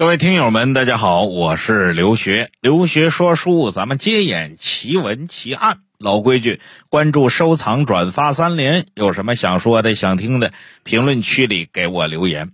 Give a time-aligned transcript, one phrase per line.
[0.00, 2.48] 各位听友们，大家好，我是刘学。
[2.62, 5.80] 刘学说书，咱们接演奇闻奇案。
[5.98, 8.86] 老规矩，关注、收藏、转发三连。
[8.94, 10.54] 有什么想说的、想听的，
[10.84, 12.52] 评论区里给我留言。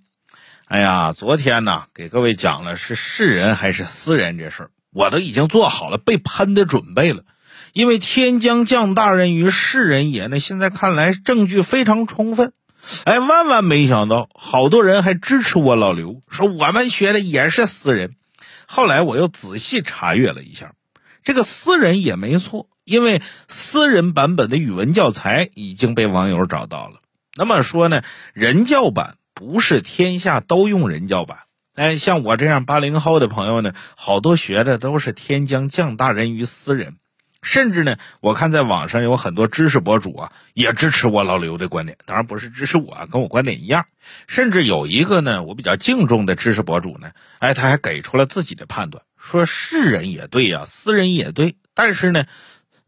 [0.64, 7.22] 哎呀，昨天呢，给各位讲了是世人还是私人这事儿，我都已经做好了被喷的准备了。
[7.72, 12.53] 因为天将降大任于世人也呢，现在看来证据非常充分。
[13.05, 18.15] 哎，万万没想到，好多人还支持我老刘，说我们学的也是私人。
[18.66, 20.73] 后来我又仔细查阅了一下，
[21.23, 27.01] 这个私人也没错，因为私人版本的语文教材已经被网友找到了。
[27.37, 31.39] 那么说呢，人教版不是天下都用人教版。
[31.75, 36.97] 哎，像我这样八零后的朋友呢，好多学的都是天将降大任于斯人。
[37.47, 41.97] 甚至呢，我看在网上有很多知识博主啊，也支持我老刘的观点。
[42.05, 43.87] 当然不是支持我，跟我观点一样。
[44.27, 51.55] 甚至有一个呢，我比较敬重的知识博主呢，哎，他还给出了自己的判断，说世人也对呀，私人也对。
[51.73, 52.25] 但是呢，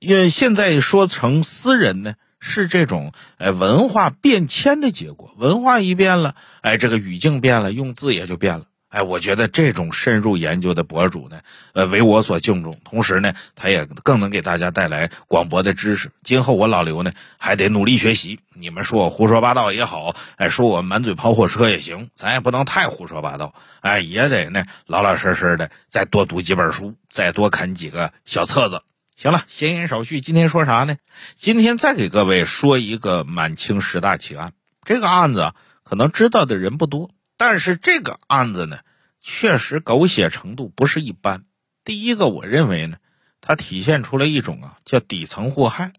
[0.01, 8.65] 因为现在说成私人呢，是这种哎文化变迁的结果，文化一变了，哎，这个语境变了，用字也就变了。
[8.89, 11.41] 哎，我觉得这种深入研究的博主呢，
[11.75, 12.81] 呃，为我所敬重。
[12.85, 16.11] 同时呢，他也更能给大家带来广博的知识。
[16.23, 18.41] 今后我老刘呢，还得努力学习。
[18.55, 23.55] 你们说我胡说八道也好，哎，说我满嘴跑火车也行，咱也不能太胡说八道。
[23.81, 28.83] 哎，也得呢，老老实实的再多读几本书，再多啃几个小册子。
[29.17, 30.97] 行了，闲言少叙，今天说啥呢？
[31.37, 34.55] 今天再给各位说一个满清十大奇案。
[34.85, 35.53] 这个案子
[35.85, 37.11] 可能知道的人不多。
[37.39, 38.81] 但是这个案子呢，
[39.23, 41.45] 确实狗血程度不是一般。
[41.85, 42.99] 第一个，我认为呢，
[43.41, 45.93] 它体现出了一种啊叫底层祸害。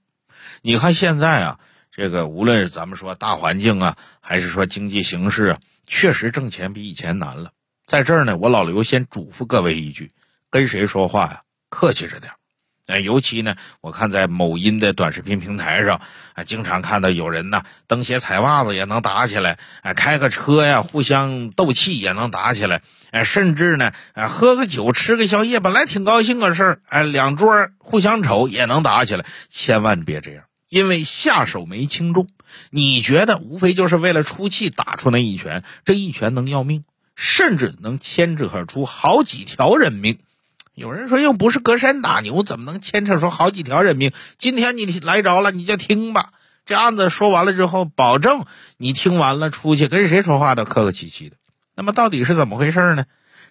[0.62, 1.60] 你看现在啊，
[1.92, 7.54] 这个无论是咱们说大环境啊，还是说经济形势啊，确实挣钱比以前难了。
[7.88, 10.12] 在这儿呢，我老刘先嘱咐各位一句：
[10.50, 12.34] 跟谁说话呀，客气着点。
[12.90, 16.02] 哎，尤其呢，我看在某音的短视频平台上，
[16.34, 32.28] 啊，经常看到有人呢蹬鞋踩袜子也能打起来，哎，开个车呀互相斗气也能打起来，哎，甚至呢，啊，喝个酒吃个宵夜本来挺高兴个事儿，哎，两桌互相瞅也能打起来，千万别这样，因为下手没轻重，
[32.72, 36.84] 你觉得无非就是为了出气打出那一拳，这一拳能要命，
[37.16, 40.18] 甚至能牵扯出好几条人命。
[40.80, 44.14] 有人说又不是隔山打牛，怎么能牵扯出好几条人命？
[44.38, 46.32] 今天你来着了，你就听吧。
[46.66, 48.46] 这案子说完了之后，保证
[48.78, 51.36] 你听完了出去跟谁说话都客客气气的。
[51.76, 53.04] 那么到底是怎么回事呢？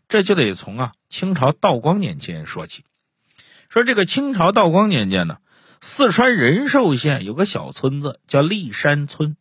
[0.08, 2.82] 这就得从啊清朝道光年间说起。
[3.68, 5.36] 说这个清朝道光年间呢，
[5.82, 9.36] 四川仁寿县有个小村子叫立山村，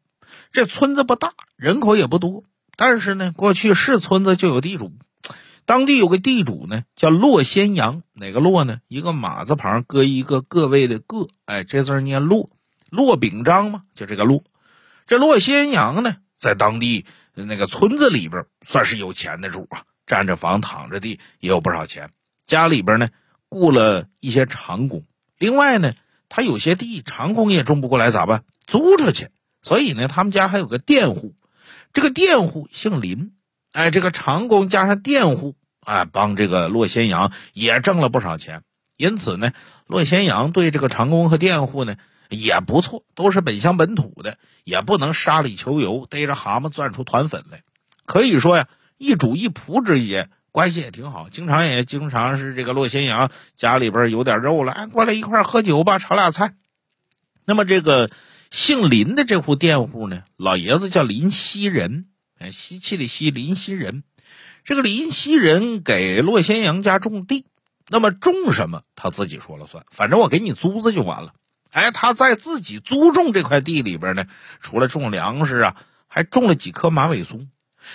[0.52, 2.44] 这村子不大，人口也不多，
[2.76, 4.92] 但是呢，过去是村子就有地主。
[5.67, 8.01] 当地有个地主呢，叫骆先阳。
[8.13, 8.79] 哪个骆呢？
[8.88, 11.28] 一个马字旁，搁一个各位的各。
[11.44, 12.50] 哎，这字念骆，
[12.89, 14.45] 骆秉章嘛，就这个骆。
[15.07, 22.11] 这骆先阳呢，在当地那个村子里边算是有钱的主啊，占着房，躺着地，也有不少钱。
[22.45, 23.09] 家里边呢，
[23.49, 25.03] 雇了一些长工。
[25.38, 25.95] 另外呢，
[26.29, 28.45] 他有些地，长工也种不过来，咋办？
[28.66, 29.28] 租出去。
[29.61, 31.35] 所以呢，他们家还有个佃户，
[31.91, 33.34] 这个佃户姓林。
[33.78, 35.56] 哎，这个长工加上佃户，
[35.86, 38.64] 哎，帮这个骆先阳也挣了不少钱。
[38.96, 39.52] 因此呢，
[39.86, 41.96] 骆先阳对这个长工和佃户呢
[42.28, 47.62] 也不错，都是本乡本土的，也不能沙里求油，逮着蛤蟆钻出团粉来。
[48.08, 48.68] 可以说呀，
[48.98, 56.56] 一主一仆之间关系也挺好，经常也经常是这个骆先阳家里边有点肉了，哎，过来一块喝酒吧，炒俩菜。
[57.46, 58.09] 那么这个
[58.50, 62.08] 姓林的这户佃户呢，老爷子叫林希仁。
[62.40, 64.03] 哎，稀奇的西，林西人，
[64.64, 67.46] 这个林西人给骆先阳家种地，
[67.88, 71.34] 那么种什么他自己说了算，反正我给你租子就完了。
[71.72, 74.26] 哎，他在自己租种这块地里边呢，
[74.62, 75.76] 除了种粮食啊，
[76.08, 77.50] 还种了几棵马尾松。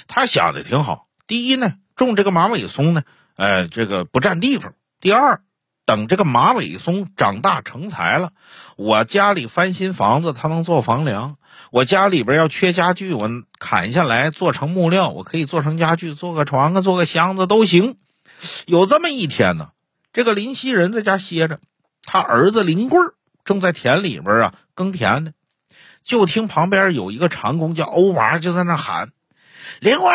[0.07, 3.03] 他想的挺好，第一呢，种这个马尾松呢，
[3.37, 5.43] 哎，这个不占地方；第二，
[5.85, 8.33] 等这个马尾松长大成材了，
[8.77, 11.37] 我家里翻新房子，它能做房梁。
[11.73, 17.97] 我家里边要缺家具，我砍下来做成木料，我可以做成家具，做个床啊，做个箱子都行。
[18.67, 19.71] 有这么一天呢，
[20.13, 21.59] 这个林希仁在家歇着，
[22.03, 23.01] 他儿子林贵
[23.43, 25.33] 正在田里边啊耕田呢，
[26.05, 29.13] 就听旁边有一个长工叫欧娃就在那喊
[29.81, 30.13] ：“林贵，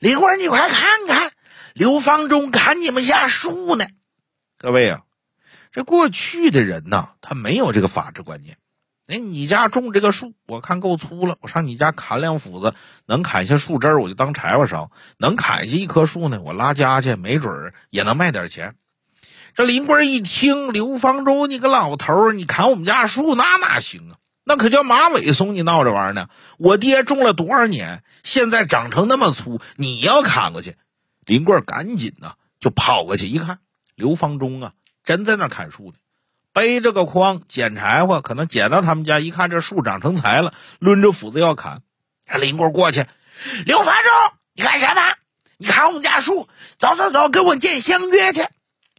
[0.00, 1.30] 林贵，你快看看，
[1.72, 3.84] 刘方中砍你们家树呢。”
[4.58, 5.02] 各位啊，
[5.70, 8.56] 这过去的人呐，他没有这个法治观念。
[9.10, 12.74] 哎，你家种这个树，我看够粗了，我上你家砍两斧子，
[13.06, 18.76] 能砍下树枝儿，我就当柴火烧；能砍下一棵树呢，我拉家去，没准儿也能卖点钱。
[19.56, 24.16] 这林贵一听，刘方舟，你个老头儿，你砍我们家树，那哪行啊？
[24.44, 26.28] 那可叫马尾松，你闹这玩呢？
[26.56, 30.76] 我爹种了多少年，现在长成那么粗，你要砍过去？
[31.26, 33.58] 林贵赶紧呢就跑过去一看，
[33.96, 34.72] 刘方中啊，
[35.02, 35.94] 真在那砍树呢。
[36.60, 41.80] 背着个筐捡柴火，可能捡到他们家，一看这树长成材了，抡着斧子要砍。
[42.26, 43.06] 让林贵过去，
[43.64, 45.00] 刘方忠，你干什么？
[45.56, 46.50] 你砍我们家树？
[46.76, 48.46] 走走走，跟我见相约去。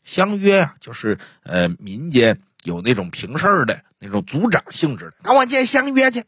[0.03, 6.23] 相约啊，就是呃民间有那种平事儿的那种族长性质的，跟我见相约去。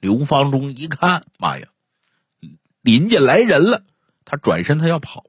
[0.00, 1.66] 刘方忠一看，妈呀，
[2.80, 3.82] 林家来人了，
[4.24, 5.26] 他转身他要跑。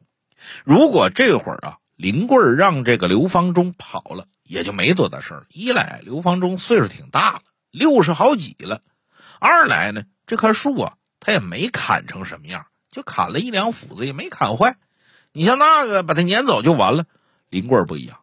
[0.64, 4.28] 如果这会儿啊，林贵让这个刘方忠跑了。
[4.46, 5.46] 也就没多大事儿。
[5.50, 8.80] 一来刘方忠岁数挺大了，六十好几了；
[9.40, 14.78] 二来呢，这棵树啊，他也没砍成什么样，就砍了一两斧子，也没砍坏。
[15.34, 17.06] 你像那个把他撵走就完了。
[17.50, 18.20] 林贵不一样，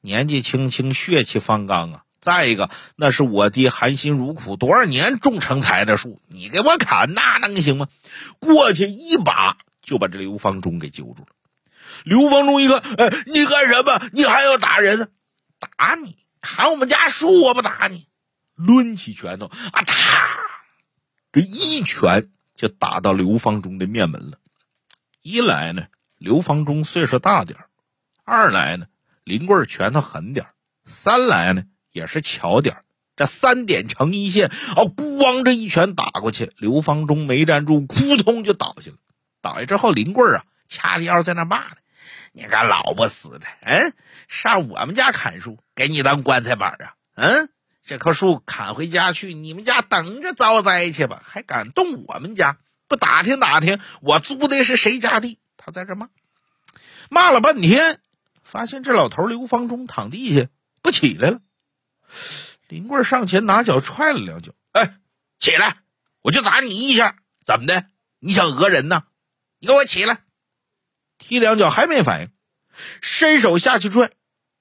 [0.00, 2.02] 年纪轻轻，血气方刚啊。
[2.18, 7.86] 再一个，那是我爹含辛茹苦多少年种成材的树，你给我砍，那能行吗？
[8.40, 11.28] 过去一把就把这刘方忠给揪住了。
[12.02, 14.00] 刘方忠一看，哎，你干什么？
[14.12, 15.12] 你还要打人？
[15.58, 16.18] 打你！
[16.40, 18.06] 砍我们家树，我不打你！
[18.54, 20.38] 抡起拳头，啊，啪！
[21.32, 24.38] 这一拳就打到刘方忠的面门了。
[25.22, 25.86] 一来呢，
[26.18, 27.58] 刘方忠岁数大点
[28.24, 28.86] 二来呢，
[29.24, 30.46] 林贵拳头狠点
[30.84, 32.84] 三来呢，也是巧点
[33.16, 35.42] 这三点成一线，哦，咣！
[35.42, 38.96] 这一拳打过去，刘方忠没站住，扑通就倒下了。
[39.42, 41.76] 倒下之后，林贵啊，掐着腰在那骂呢。
[42.36, 43.94] 你个老不死的，嗯，
[44.28, 46.94] 上我们家砍树，给你当棺材板啊？
[47.14, 47.48] 嗯，
[47.82, 52.58] 这棵树砍回家去，你们家等着遭灾去吧，还敢动我们家？
[52.88, 55.38] 不打听打听，我租的是谁家地？
[55.56, 56.10] 他在这骂，
[57.08, 58.00] 骂了半天，
[58.42, 60.48] 发现这老头刘方忠躺地下
[60.82, 61.40] 不起来了。
[62.68, 64.98] 林贵上前拿脚踹了两脚，哎，
[65.38, 65.78] 起来，
[66.20, 67.16] 我就打你一下，
[67.46, 67.86] 怎么的？
[68.18, 69.04] 你想讹人呢？
[69.58, 70.18] 你给我起来！
[71.18, 72.30] 踢两脚还没反应，
[73.00, 74.10] 伸手下去拽，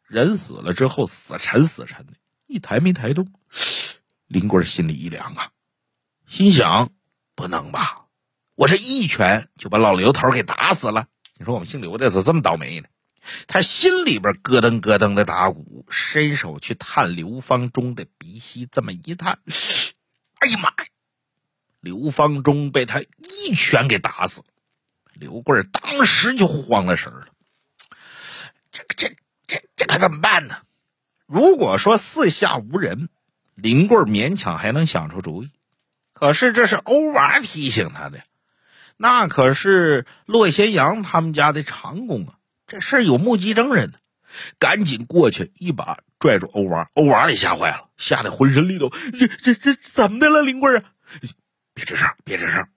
[0.07, 2.13] 人死了之后死沉死沉的，
[2.48, 3.31] 一抬没抬动。
[4.28, 5.52] 林贵心里一凉啊，
[6.28, 6.90] 心想：
[7.36, 8.06] 不能吧，
[8.56, 11.07] 我这一拳就把老刘头给打死了。
[11.38, 12.88] 你说我们姓刘的咋这么倒霉呢？
[13.48, 19.40] 他心里边咯噔咯噔的打鼓，伸手去探刘方忠的鼻息，这么一探，
[20.40, 20.90] 哎呀妈呀！
[21.81, 24.46] 刘方忠被他一拳给打死了。
[25.15, 27.27] 刘贵当时就慌了神了，
[28.71, 29.15] 这这
[29.47, 30.57] 这这可怎么办呢？
[31.25, 33.09] 如果说四下无人，
[33.56, 35.50] 林贵勉强还能想出主意。
[36.13, 38.23] 可是这是欧娃提醒他的，
[38.97, 42.35] 那可是骆先阳他们家的长工啊，
[42.67, 43.97] 这事儿有目击证人呢。
[44.59, 48.91] 赶紧过去一把拽住欧娃，欧娃也吓坏了，吓得浑身力抖。
[49.17, 50.83] 这这这怎么的了，林贵啊？
[51.73, 52.67] 别吱声，别吱声，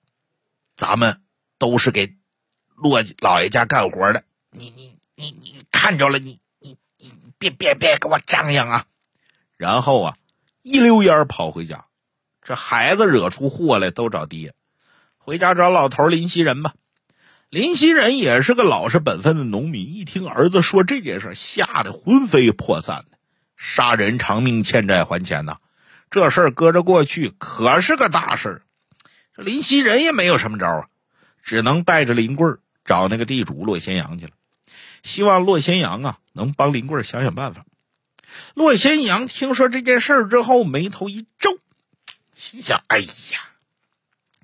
[0.76, 1.20] 咱们
[1.58, 2.14] 都是给。
[2.80, 8.86] 骆老爷家干活的，你你你你看着了，你你你别别别给我张扬啊！
[9.56, 10.16] 然后啊，
[10.62, 11.86] 一溜烟跑回家。
[12.40, 14.54] 这孩子惹出祸来都找爹，
[15.16, 16.74] 回家找老头林熙仁吧。
[17.50, 23.18] 林熙仁也是个老实本分的农民，一听儿子说这件事，吓得魂飞魄散的。
[23.56, 25.56] 杀人偿命，欠债还钱呐！
[26.10, 28.62] 这事儿搁着过去可是个大事儿。
[29.34, 30.86] 这林熙仁也没有什么招啊，
[31.42, 32.60] 只能带着林贵儿。
[32.88, 34.32] 找那个地主骆先阳去了，
[35.04, 37.66] 希望骆先阳啊能帮林贵想想办法。
[38.54, 41.58] 骆先阳听说这件事之后，眉头一皱，
[42.34, 43.06] 心想：“哎呀，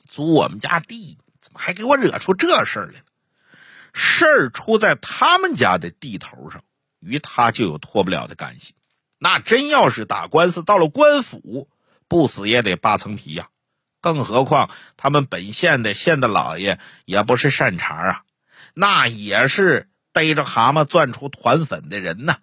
[0.09, 3.05] 租我们家地，怎么还给我惹出这事儿来了？
[3.93, 6.65] 事儿出在他们家的地头上，
[7.01, 8.75] 与他就有脱不了的干系。
[9.19, 11.69] 那真要是打官司到了官府，
[12.09, 13.49] 不死也得扒层皮呀。
[14.01, 18.23] 更何况他们本县的县的老爷也不是善茬啊。”
[18.75, 22.39] 那也是逮着蛤蟆钻出团粉的人呐！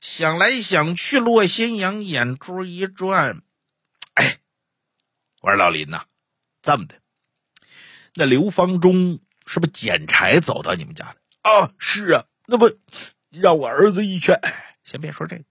[0.00, 3.42] 想来想去，骆新阳眼珠一转，
[4.14, 4.38] 哎，
[5.40, 6.04] 我说老林呐，
[6.62, 6.96] 这么的，
[8.14, 11.50] 那刘方忠是不是捡柴走到你们家的？
[11.50, 12.70] 啊，是啊，那不
[13.30, 14.40] 让我儿子一拳？
[14.84, 15.44] 先别说这个，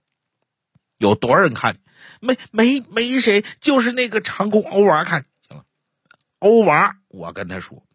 [0.98, 1.78] 有多少人看？
[2.20, 5.24] 没没没谁，就是那个长工欧娃看。
[5.48, 5.64] 行了，
[6.38, 7.86] 欧娃，我跟他说，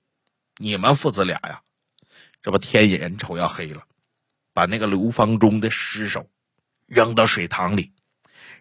[0.58, 1.62] 你们父子俩呀。
[2.42, 3.84] 这不天眼瞅要黑了，
[4.54, 6.30] 把那个刘方忠的尸首
[6.88, 7.94] 扔到水塘里，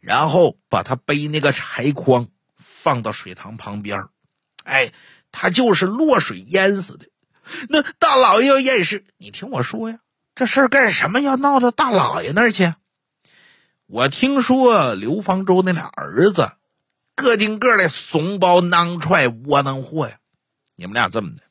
[0.00, 4.08] 然后把他背那个柴筐放到水塘旁边
[4.64, 4.92] 哎，
[5.32, 7.06] 他就是落水淹死的。
[7.68, 10.00] 那大老爷要验尸，你听我说呀，
[10.34, 12.74] 这事儿干什么要闹到大老爷那儿去？
[13.86, 16.52] 我听说刘方舟那俩儿子
[17.16, 20.18] 个顶个的怂包囊踹窝囊货呀，
[20.76, 21.42] 你们俩这么的，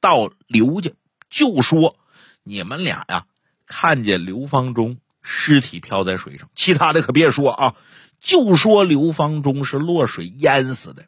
[0.00, 0.90] 到刘家
[1.30, 1.96] 就说
[2.42, 3.24] 你们俩呀
[3.66, 7.74] 看见刘方中尸体漂在水上，其他的可别说啊，
[8.20, 11.06] 就说刘方中是落水淹死的。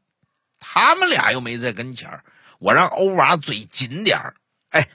[0.61, 2.21] 他们俩又没在跟前，
[2.61, 4.35] 我让欧娃嘴紧点儿，
[4.71, 4.88] 哎，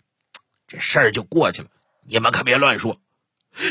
[0.67, 1.67] 这事儿就过去了。
[2.05, 3.01] 你们可别乱说，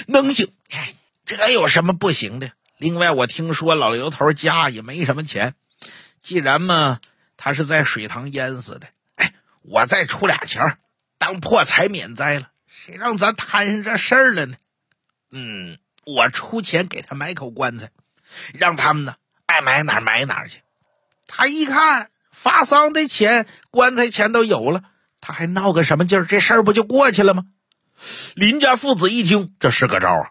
[0.06, 0.52] 能行？
[0.70, 0.94] 哎，
[1.24, 2.52] 这有什么不行的？
[2.76, 5.54] 另外，我听说老刘头家也没什么钱，
[6.20, 7.00] 既然嘛
[7.38, 9.32] 他是在水塘淹死的，哎，
[9.62, 10.76] 我再出俩钱
[11.18, 12.50] 当破财免灾了。
[12.66, 14.56] 谁让咱摊上这事儿了呢？
[15.30, 17.90] 嗯，我出钱给他买口棺材，
[18.54, 20.60] 让他们呢爱埋哪儿埋哪儿去。
[21.26, 24.84] 他一看发丧的钱、棺材钱都有了，
[25.20, 26.26] 他还闹个什么劲儿？
[26.26, 27.44] 这事儿不就过去了吗？
[28.34, 30.30] 林家父子一听，这是个招啊！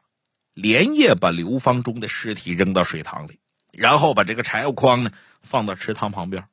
[0.54, 3.42] 连夜把刘方忠的尸体扔到水塘里，
[3.74, 5.12] 然后把这个柴火筐呢
[5.42, 6.48] 放到池塘旁边。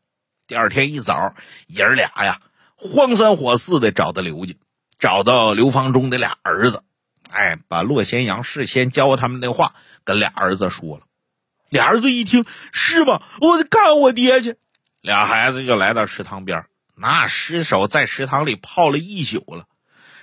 [0.49, 1.37] 第二天一早，
[1.69, 2.41] 爷儿俩呀
[2.77, 4.55] 慌三火四的找到刘家，
[4.99, 6.83] 找到刘方忠的俩儿子，
[7.31, 9.75] 哎，把骆先阳事先教他们的话
[10.05, 11.03] 跟俩儿子说了。
[11.69, 13.23] 俩儿子一听是吗？
[13.41, 14.57] 我得看我爹去。
[15.01, 19.65] 俩孩子就来到池塘边，那尸首在池塘里泡了一宿了。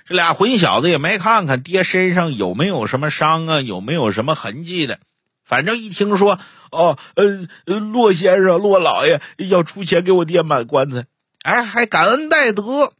[0.04, 4.98] 这俩混小子也没看看爹身上有没有什么伤啊，有没有什么痕迹的。
[5.44, 6.38] 反正一听说
[6.70, 11.06] 哦，呃，骆先生、骆老爷要出钱给我爹买棺材，
[11.42, 12.92] 哎，还感恩戴德，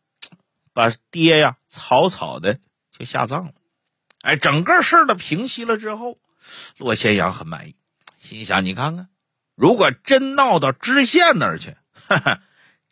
[0.72, 2.58] 把爹呀草草的
[2.96, 3.52] 就下葬了。
[4.22, 6.18] 哎，整个事儿的平息了之后，
[6.78, 7.76] 骆先阳很满意。
[8.18, 9.08] 心想：“你看看，
[9.54, 12.42] 如果真闹到知县那儿去，哈哈，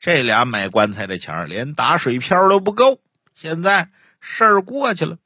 [0.01, 3.01] 这俩买棺材的钱连打水漂都不够。
[3.35, 3.91] 现在
[4.21, 5.19] 事儿过去了，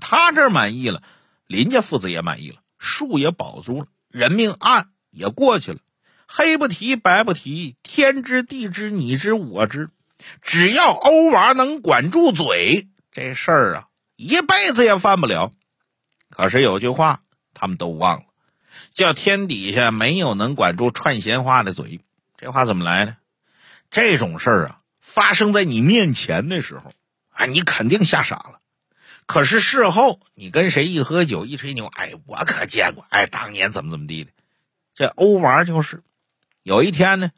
[0.00, 1.02] 他这满意了，
[1.46, 5.78] 林家父子也满意了，树也保住了，人命案也过去了。
[6.30, 9.88] 黑不提白不提，天知地知你知我知，
[10.42, 15.50] 只要欧娃能管住嘴，这事儿啊，一辈子也犯不了。
[16.28, 17.22] 可是有句话，
[17.54, 18.24] 他们都忘了。”
[18.94, 22.00] 叫天底下没有能管住串闲话的嘴，
[22.36, 23.16] 这话怎么来的？
[23.90, 26.92] 这种事儿啊，发生在你面前的时候，
[27.30, 28.60] 啊，你肯定吓傻了。
[29.26, 34.30] 可是事后你跟谁一喝酒一吹牛，哎，我可见过，哎，当年怎么怎么地的。
[34.94, 36.02] 这欧娃就是，
[36.62, 37.30] 有一天呢，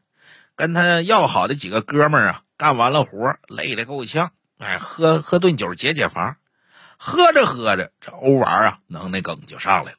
[0.57, 6.37] 跟他要好的几个哥们儿啊，干完了活累得够呛，哎，喝喝顿酒解解乏。
[7.03, 9.99] 喝着喝着，这欧娃啊，能耐梗就上来了。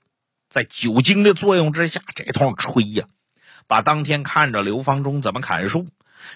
[0.50, 3.06] 在酒精的作用之下，这通吹呀，
[3.66, 5.88] 把当天看着刘方忠怎么砍树，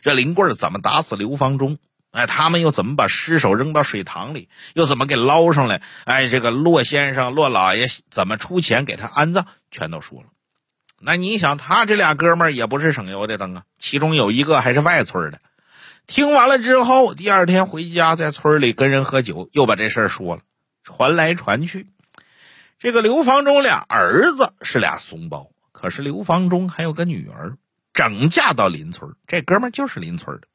[0.01, 1.77] 这林贵怎么打死刘方忠，
[2.09, 5.83] 哎，他们又怎么把尸首扔到水塘里，又怎么给捞上来？
[6.05, 10.29] 哎，这个骆先生、骆老爷怎么出钱给他安葬，全都说了。
[10.99, 15.39] 那你想，他这俩哥们也不是省油的灯啊，其中有一个还是外村的。
[16.07, 20.41] 听完了之后，第二天回家在村里跟人喝酒，又把这事说了，
[20.83, 21.87] 传来传去。
[22.77, 27.57] 这个刘房忠俩儿子是俩怂包，可是刘房忠还有个女儿，
[27.93, 29.15] 整嫁到邻村。
[29.27, 30.47] 这哥们就是邻村的，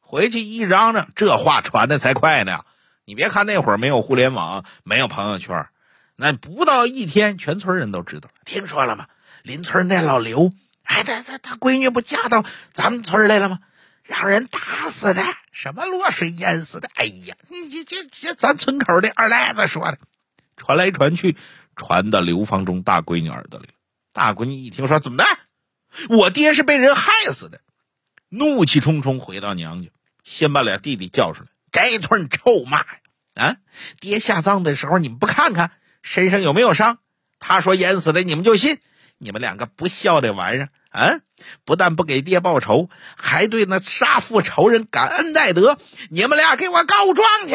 [0.00, 2.60] 回去一嚷嚷，这话传的才快呢。
[3.04, 5.68] 你别看那会儿没有互联网，没有朋友圈，
[6.16, 8.34] 那不到一天，全村人都知道了。
[8.44, 9.06] 听说了吗？
[9.46, 13.60] 邻村那老刘，哎，他他他闺女不嫁到咱们村来了吗？
[14.02, 15.22] 让人打死的，
[15.52, 16.90] 什么落水淹死的？
[16.96, 19.98] 哎呀，你这这这咱村口的二赖子说的，
[20.56, 21.36] 传来传去。
[21.76, 23.74] 传到刘方忠大闺女耳朵里了。
[24.14, 25.26] 大闺女一听说怎么的，
[26.08, 27.60] 我爹是被人害死的，
[28.30, 29.90] 怒气冲冲回到娘家，
[30.24, 32.86] 先把俩弟弟叫出来，这一顿臭骂呀！
[33.34, 33.56] 啊，
[34.00, 35.70] 爹下葬的时候你们不看看
[36.02, 36.98] 身上有没有伤？
[37.38, 38.80] 他说淹死的，你们就信？
[39.18, 41.20] 你们两个不孝的玩意儿啊！
[41.64, 45.78] 不但不给爹报仇，还对那杀父仇人感恩戴德！
[46.10, 47.54] 你们俩给我告状去！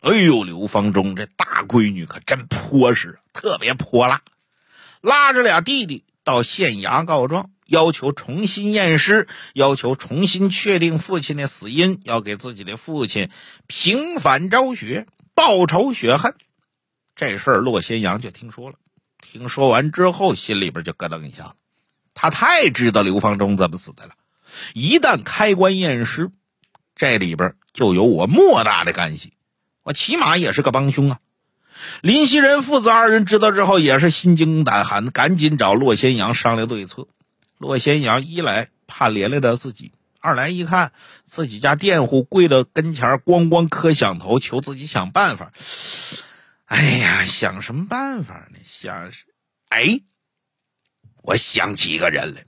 [0.00, 4.22] 哎呦，刘方忠这大闺女可真泼实，特别泼辣，
[5.00, 13.30] 拉着俩弟弟到县衙告状，要求重新验尸，要求重新确定父亲的死因，要给自己的父亲
[13.66, 16.34] 平反昭雪，报仇雪恨。
[17.16, 18.76] 这事儿骆先阳就听说了，
[19.20, 21.54] 听说完之后，心里边就咯噔一下子，
[22.14, 24.12] 他太知道刘方忠怎么死的了。
[24.74, 26.30] 一旦开棺验尸，
[26.96, 29.34] 这里边就有我莫大的干系。
[29.82, 31.18] 我起码也是个帮凶啊！
[32.02, 37.06] 林熙仁父子二人知道之后也是心惊胆寒，赶紧找骆先阳商量对策。
[37.56, 40.92] 骆先阳一来怕连累到自己，二来一看
[41.26, 45.52] 自己家佃户跪到跟前，咣咣磕响头，求自己想办法。
[46.68, 48.58] 哎呀，想什么办法呢？
[48.62, 49.24] 想是，
[49.70, 50.00] 哎，
[51.22, 52.44] 我想起一个人来。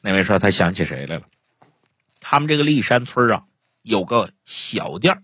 [0.00, 1.22] 那位说他想起谁来了？
[2.18, 3.44] 他们这个立山村啊，
[3.80, 5.22] 有个小店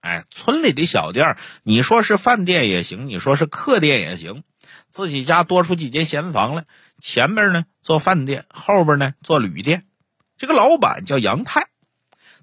[0.00, 4.44] 哎，村里的小店你说是饭店也行，你说是客店也行，
[4.92, 6.64] 自己家多出几间闲房来，
[7.00, 9.88] 前面呢做饭店，后边呢做旅店。
[10.36, 11.66] 这个老板叫杨太，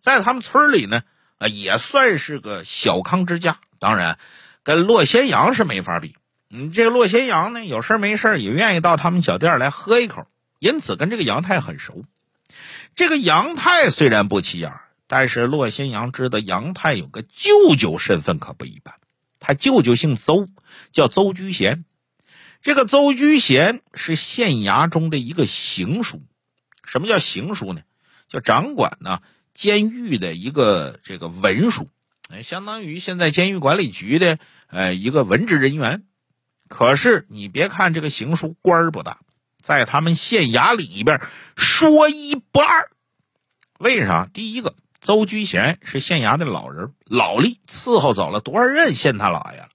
[0.02, 1.04] 在他们村里呢，
[1.38, 3.62] 啊，也算是个小康之家。
[3.80, 4.20] 当然。
[4.64, 6.16] 跟骆先阳是没法比，
[6.50, 10.28] 嗯，这个骆先阳呢，有事没事也愿意到他们小店来喝一口，
[10.60, 12.06] 因此跟这个杨太很熟。
[12.96, 14.74] 这个杨太虽然不起眼，
[15.08, 18.96] 但是骆先阳知道杨太有个舅舅身份可不一般，
[19.40, 20.48] 他舅舅姓邹，
[20.92, 21.86] 叫邹居贤。
[22.62, 26.22] 这个邹居贤是县衙中的一个行书，
[26.84, 27.82] 什么叫行书呢？
[28.28, 29.22] 叫掌管呢
[29.54, 31.88] 监狱的一个这个文书，
[32.44, 34.38] 相当于现在监狱管理局的。
[34.72, 36.04] 呃，一个文职人员，
[36.68, 39.18] 可是你别看这个行书官儿不大，
[39.64, 41.22] 在他们县衙里边
[41.58, 42.92] 说一不二。
[43.80, 44.30] 为啥？
[44.32, 49.68] 第一个，邹居贤是县衙的老人，老历，伺候走了多少任县太老爷。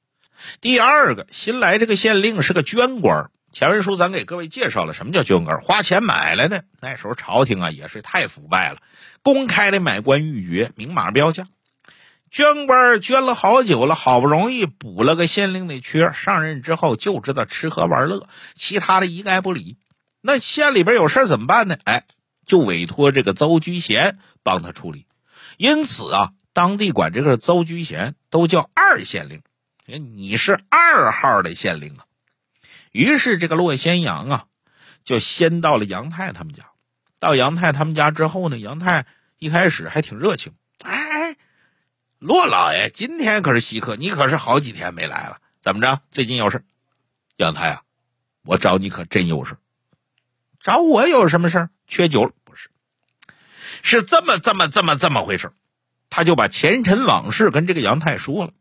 [0.60, 3.30] 第二个，新来这个县令是个捐官。
[3.50, 6.64] 前文书咱给各位介绍了什么叫捐官，花钱买来的。
[6.80, 8.78] 那时候朝廷啊也是太腐败了，
[9.22, 11.48] 公开的买官鬻爵，明码标价。
[12.34, 16.10] 捐官捐了好久了，好不容易补了个县令的缺。
[16.12, 19.78] 上任之后就知道吃喝玩乐，其他的一概不理。
[20.20, 21.78] 那县里边有事怎么办呢？
[21.84, 22.06] 哎，
[22.44, 25.06] 就委托这个邹居贤帮他处理。
[25.58, 29.40] 因此啊，当地管这个邹居贤都叫二县令。
[29.86, 32.04] 你是二号的县令啊。
[32.90, 34.44] 于是这个骆先阳啊，
[35.04, 36.64] 就先到了杨太他们家。
[37.20, 39.06] 到杨太他们家之后呢，杨太
[39.38, 40.52] 一开始还挺热情。
[42.24, 46.00] 骆老爷，今天可是稀客，你可是好几天没来了，怎么着？
[46.10, 46.64] 最近有事？
[47.36, 47.82] 杨太啊，
[48.46, 49.58] 我找你可真有事。
[50.58, 52.32] 找我有什么事缺酒了？
[52.42, 52.70] 不是，
[53.82, 55.52] 是这么这么这么这么回事
[56.08, 58.54] 他就把前尘往事跟这个杨太说了。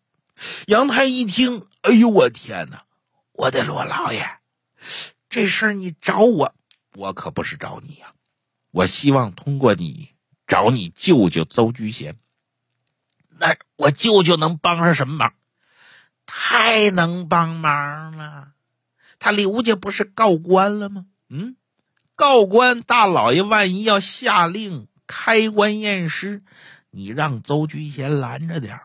[0.67, 2.83] 杨太一听，哎呦我天哪！
[3.31, 4.27] 我的骆老爷，
[5.29, 6.53] 这事儿你找我，
[6.95, 8.11] 我可不是找你呀，
[8.71, 10.09] 我希望通过你
[10.45, 12.17] 找你舅舅邹居贤。
[13.43, 15.33] 那我舅舅能帮上什么忙？
[16.25, 18.53] 太能帮忙了！
[19.19, 21.07] 他刘家不是告官了吗？
[21.27, 21.57] 嗯，
[22.15, 26.41] 告官大老爷万一要下令开棺验尸，
[26.89, 28.79] 你让邹居贤拦着点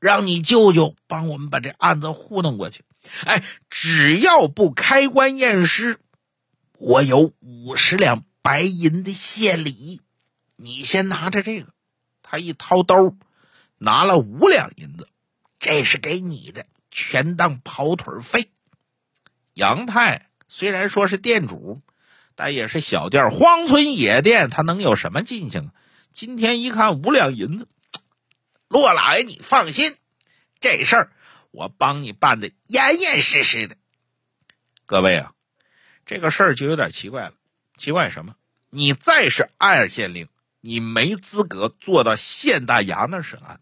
[0.00, 2.84] 让你舅舅帮我们把这案子糊弄过去。
[3.26, 5.98] 哎，只要不开棺验尸，
[6.78, 10.00] 我有五十两白银的献礼，
[10.56, 11.68] 你先拿着这个。
[12.22, 13.14] 他一掏兜。
[13.78, 15.08] 拿了五两银子，
[15.58, 18.50] 这是给你的，全当跑腿费。
[19.54, 21.80] 杨太虽然说是店主，
[22.34, 25.72] 但也是小店荒村野店，他能有什么进项？
[26.12, 27.68] 今天一看五两银子，
[28.68, 29.96] 骆老爷你放心，
[30.60, 31.12] 这事儿
[31.50, 33.76] 我帮你办的严严实实的。
[34.86, 35.32] 各位啊，
[36.06, 37.34] 这个事儿就有点奇怪了，
[37.76, 38.34] 奇怪什么？
[38.70, 40.28] 你再是二县令，
[40.60, 43.60] 你没资格坐到县大衙那审案。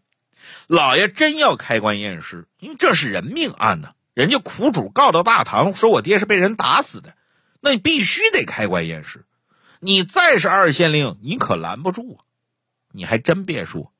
[0.67, 3.91] 老爷真要开棺验尸，因为这是人命案呢。
[4.13, 7.13] 人家苦主告到大堂，说我爹是被人打死的，
[7.61, 9.25] 那你必须得开棺验尸。
[9.79, 12.25] 你再是二县令，你可拦不住啊！
[12.91, 13.93] 你还真别说，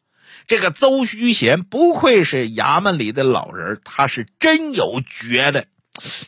[0.48, 5.68] 这个邹虚贤不愧是衙门里的老人，他是真有绝的。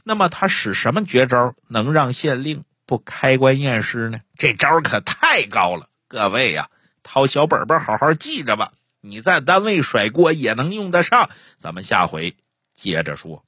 [0.03, 4.19] 那么他使什么绝招能让县令不开棺验尸呢？
[4.37, 5.89] 这招可太高了！
[6.07, 6.69] 各位呀，
[7.01, 8.73] 掏小本本好好记着吧。
[9.01, 12.35] 你在单位甩锅也能用得上，咱们下回
[12.73, 13.45] 接着说。